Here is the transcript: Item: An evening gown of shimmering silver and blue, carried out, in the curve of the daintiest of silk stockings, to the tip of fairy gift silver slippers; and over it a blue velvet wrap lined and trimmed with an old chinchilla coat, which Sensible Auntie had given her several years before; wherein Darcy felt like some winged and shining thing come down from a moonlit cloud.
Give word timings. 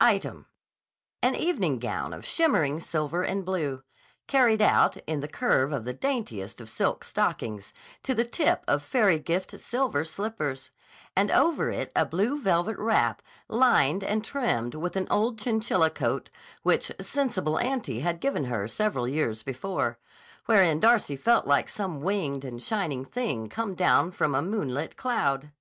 Item: 0.00 0.46
An 1.22 1.36
evening 1.36 1.78
gown 1.78 2.12
of 2.12 2.26
shimmering 2.26 2.80
silver 2.80 3.22
and 3.22 3.44
blue, 3.44 3.84
carried 4.26 4.60
out, 4.60 4.96
in 5.06 5.20
the 5.20 5.28
curve 5.28 5.70
of 5.72 5.84
the 5.84 5.92
daintiest 5.94 6.60
of 6.60 6.68
silk 6.68 7.04
stockings, 7.04 7.72
to 8.02 8.12
the 8.12 8.24
tip 8.24 8.64
of 8.66 8.82
fairy 8.82 9.20
gift 9.20 9.60
silver 9.60 10.04
slippers; 10.04 10.72
and 11.14 11.30
over 11.30 11.70
it 11.70 11.92
a 11.94 12.04
blue 12.04 12.40
velvet 12.40 12.76
wrap 12.78 13.22
lined 13.46 14.02
and 14.02 14.24
trimmed 14.24 14.74
with 14.74 14.96
an 14.96 15.06
old 15.08 15.38
chinchilla 15.38 15.90
coat, 15.90 16.30
which 16.64 16.90
Sensible 17.00 17.56
Auntie 17.60 18.00
had 18.00 18.18
given 18.18 18.46
her 18.46 18.66
several 18.66 19.06
years 19.06 19.44
before; 19.44 20.00
wherein 20.46 20.80
Darcy 20.80 21.14
felt 21.14 21.46
like 21.46 21.68
some 21.68 22.00
winged 22.00 22.44
and 22.44 22.60
shining 22.60 23.04
thing 23.04 23.48
come 23.48 23.76
down 23.76 24.10
from 24.10 24.34
a 24.34 24.42
moonlit 24.42 24.96
cloud. 24.96 25.52